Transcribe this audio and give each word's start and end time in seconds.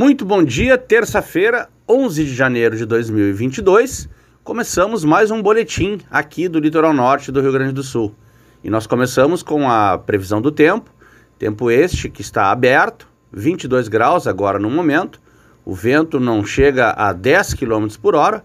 Muito 0.00 0.24
bom 0.24 0.44
dia, 0.44 0.78
terça-feira, 0.78 1.68
11 1.88 2.24
de 2.24 2.32
janeiro 2.32 2.76
de 2.76 2.86
2022. 2.86 4.08
Começamos 4.44 5.04
mais 5.04 5.32
um 5.32 5.42
boletim 5.42 5.98
aqui 6.08 6.46
do 6.46 6.60
litoral 6.60 6.92
norte 6.92 7.32
do 7.32 7.40
Rio 7.40 7.50
Grande 7.50 7.72
do 7.72 7.82
Sul. 7.82 8.14
E 8.62 8.70
nós 8.70 8.86
começamos 8.86 9.42
com 9.42 9.68
a 9.68 9.98
previsão 9.98 10.40
do 10.40 10.52
tempo, 10.52 10.88
tempo 11.36 11.68
este 11.68 12.08
que 12.08 12.20
está 12.20 12.52
aberto, 12.52 13.08
22 13.32 13.88
graus 13.88 14.28
agora 14.28 14.60
no 14.60 14.70
momento. 14.70 15.20
O 15.64 15.74
vento 15.74 16.20
não 16.20 16.44
chega 16.44 16.92
a 16.92 17.12
10 17.12 17.54
km 17.54 17.88
por 18.00 18.14
hora, 18.14 18.44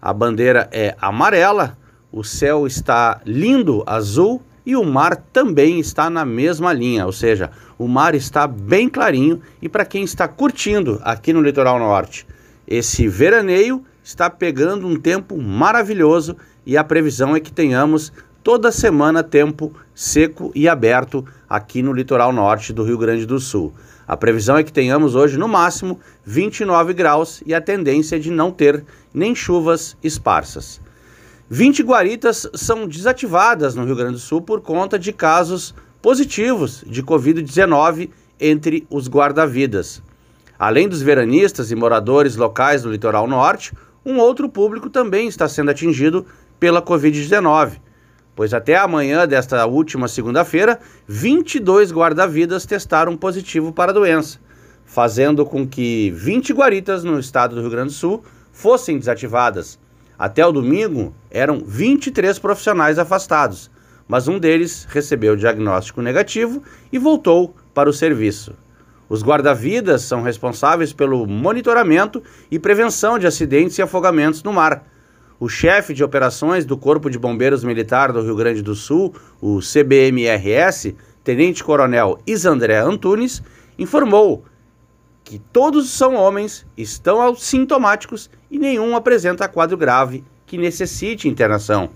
a 0.00 0.10
bandeira 0.10 0.70
é 0.72 0.96
amarela, 0.98 1.76
o 2.10 2.24
céu 2.24 2.66
está 2.66 3.20
lindo, 3.26 3.84
azul 3.86 4.42
e 4.64 4.76
o 4.76 4.84
mar 4.84 5.16
também 5.32 5.78
está 5.78 6.08
na 6.08 6.24
mesma 6.24 6.72
linha, 6.72 7.06
ou 7.06 7.12
seja, 7.12 7.50
o 7.78 7.86
mar 7.86 8.14
está 8.14 8.46
bem 8.46 8.88
clarinho 8.88 9.40
e 9.60 9.68
para 9.68 9.84
quem 9.84 10.04
está 10.04 10.26
curtindo 10.26 11.00
aqui 11.02 11.32
no 11.32 11.42
litoral 11.42 11.78
norte, 11.78 12.26
esse 12.66 13.06
veraneio 13.06 13.84
está 14.02 14.30
pegando 14.30 14.86
um 14.86 14.96
tempo 14.96 15.36
maravilhoso 15.40 16.36
e 16.64 16.76
a 16.76 16.84
previsão 16.84 17.36
é 17.36 17.40
que 17.40 17.52
tenhamos 17.52 18.12
toda 18.42 18.72
semana 18.72 19.22
tempo 19.22 19.72
seco 19.94 20.50
e 20.54 20.68
aberto 20.68 21.24
aqui 21.48 21.82
no 21.82 21.92
litoral 21.92 22.32
norte 22.32 22.72
do 22.72 22.84
Rio 22.84 22.98
Grande 22.98 23.26
do 23.26 23.38
Sul. 23.38 23.72
A 24.06 24.16
previsão 24.16 24.58
é 24.58 24.62
que 24.62 24.72
tenhamos 24.72 25.14
hoje 25.14 25.38
no 25.38 25.48
máximo 25.48 25.98
29 26.24 26.92
graus 26.92 27.42
e 27.46 27.54
a 27.54 27.60
tendência 27.60 28.16
é 28.16 28.18
de 28.18 28.30
não 28.30 28.50
ter 28.50 28.84
nem 29.14 29.34
chuvas 29.34 29.96
esparsas. 30.02 30.80
20 31.50 31.82
guaritas 31.82 32.48
são 32.54 32.86
desativadas 32.88 33.74
no 33.74 33.84
Rio 33.84 33.94
Grande 33.94 34.14
do 34.14 34.18
Sul 34.18 34.40
por 34.40 34.62
conta 34.62 34.98
de 34.98 35.12
casos 35.12 35.74
positivos 36.00 36.82
de 36.86 37.02
Covid-19 37.02 38.08
entre 38.40 38.86
os 38.88 39.08
guarda-vidas. 39.08 40.02
Além 40.58 40.88
dos 40.88 41.02
veranistas 41.02 41.70
e 41.70 41.74
moradores 41.74 42.36
locais 42.36 42.82
do 42.82 42.90
litoral 42.90 43.26
norte, 43.26 43.74
um 44.06 44.16
outro 44.16 44.48
público 44.48 44.88
também 44.88 45.28
está 45.28 45.46
sendo 45.46 45.70
atingido 45.70 46.24
pela 46.58 46.80
Covid-19, 46.80 47.72
pois 48.34 48.54
até 48.54 48.78
amanhã 48.78 49.28
desta 49.28 49.66
última 49.66 50.08
segunda-feira, 50.08 50.80
22 51.06 51.92
guarda-vidas 51.92 52.64
testaram 52.64 53.18
positivo 53.18 53.70
para 53.70 53.90
a 53.90 53.94
doença, 53.94 54.38
fazendo 54.86 55.44
com 55.44 55.68
que 55.68 56.10
20 56.12 56.54
guaritas 56.54 57.04
no 57.04 57.20
estado 57.20 57.54
do 57.54 57.60
Rio 57.60 57.70
Grande 57.70 57.88
do 57.88 57.94
Sul 57.94 58.24
fossem 58.50 58.98
desativadas 58.98 59.78
até 60.24 60.46
o 60.46 60.50
domingo, 60.50 61.14
eram 61.30 61.62
23 61.66 62.38
profissionais 62.38 62.98
afastados, 62.98 63.70
mas 64.08 64.26
um 64.26 64.38
deles 64.38 64.86
recebeu 64.88 65.36
diagnóstico 65.36 66.00
negativo 66.00 66.62
e 66.90 66.98
voltou 66.98 67.54
para 67.74 67.90
o 67.90 67.92
serviço. 67.92 68.54
Os 69.06 69.22
guarda-vidas 69.22 70.00
são 70.00 70.22
responsáveis 70.22 70.94
pelo 70.94 71.26
monitoramento 71.26 72.22
e 72.50 72.58
prevenção 72.58 73.18
de 73.18 73.26
acidentes 73.26 73.76
e 73.76 73.82
afogamentos 73.82 74.42
no 74.42 74.50
mar. 74.50 74.86
O 75.38 75.46
chefe 75.46 75.92
de 75.92 76.02
operações 76.02 76.64
do 76.64 76.78
Corpo 76.78 77.10
de 77.10 77.18
Bombeiros 77.18 77.62
Militar 77.62 78.10
do 78.10 78.22
Rio 78.22 78.34
Grande 78.34 78.62
do 78.62 78.74
Sul, 78.74 79.14
o 79.42 79.60
CBMRS, 79.60 80.94
Tenente 81.22 81.62
Coronel 81.62 82.18
Isandré 82.26 82.78
Antunes, 82.78 83.42
informou 83.78 84.42
que 85.24 85.38
todos 85.38 85.90
são 85.90 86.14
homens, 86.14 86.66
estão 86.76 87.34
sintomáticos 87.34 88.30
e 88.50 88.58
nenhum 88.58 88.94
apresenta 88.94 89.48
quadro 89.48 89.76
grave 89.76 90.22
que 90.46 90.58
necessite 90.58 91.26
internação. 91.26 91.88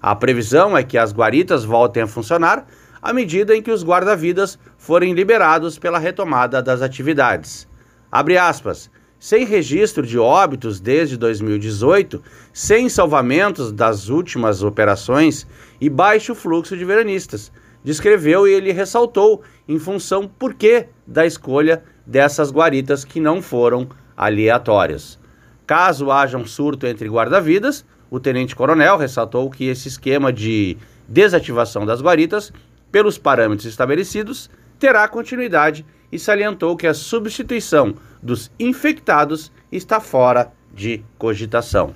A 0.00 0.14
previsão 0.14 0.76
é 0.76 0.84
que 0.84 0.98
as 0.98 1.12
guaritas 1.12 1.64
voltem 1.64 2.02
a 2.02 2.06
funcionar 2.06 2.66
à 3.00 3.12
medida 3.12 3.56
em 3.56 3.62
que 3.62 3.70
os 3.70 3.82
guarda-vidas 3.82 4.58
forem 4.76 5.14
liberados 5.14 5.78
pela 5.78 5.98
retomada 5.98 6.62
das 6.62 6.82
atividades. 6.82 7.66
Abre 8.12 8.36
aspas. 8.36 8.90
Sem 9.18 9.46
registro 9.46 10.06
de 10.06 10.18
óbitos 10.18 10.78
desde 10.78 11.16
2018, 11.16 12.22
sem 12.52 12.86
salvamentos 12.88 13.72
das 13.72 14.10
últimas 14.10 14.62
operações 14.62 15.46
e 15.80 15.88
baixo 15.88 16.34
fluxo 16.34 16.76
de 16.76 16.84
veranistas, 16.84 17.50
descreveu 17.86 18.48
e 18.48 18.52
ele 18.52 18.72
ressaltou 18.72 19.44
em 19.68 19.78
função 19.78 20.26
por 20.26 20.54
que 20.54 20.88
da 21.06 21.24
escolha 21.24 21.84
dessas 22.04 22.50
guaritas 22.50 23.04
que 23.04 23.20
não 23.20 23.40
foram 23.40 23.88
aleatórias. 24.16 25.20
Caso 25.64 26.10
haja 26.10 26.36
um 26.36 26.44
surto 26.44 26.84
entre 26.84 27.08
guarda-vidas, 27.08 27.86
o 28.10 28.18
tenente-coronel 28.18 28.96
ressaltou 28.96 29.48
que 29.48 29.66
esse 29.66 29.86
esquema 29.86 30.32
de 30.32 30.76
desativação 31.06 31.86
das 31.86 32.00
guaritas, 32.00 32.52
pelos 32.90 33.18
parâmetros 33.18 33.66
estabelecidos, 33.66 34.50
terá 34.80 35.06
continuidade 35.06 35.86
e 36.10 36.18
salientou 36.18 36.76
que 36.76 36.88
a 36.88 36.94
substituição 36.94 37.94
dos 38.20 38.50
infectados 38.58 39.52
está 39.70 40.00
fora 40.00 40.50
de 40.74 41.04
cogitação. 41.16 41.94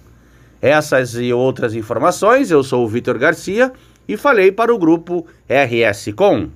Essas 0.63 1.17
e 1.17 1.33
outras 1.33 1.75
informações, 1.75 2.53
eu 2.53 2.63
sou 2.63 2.85
o 2.85 2.89
Vitor 2.89 3.19
Garcia 3.19 3.73
e 4.11 4.17
falei 4.17 4.51
para 4.51 4.75
o 4.75 4.79
grupo 4.79 5.25
RS 5.49 6.13
Com. 6.17 6.51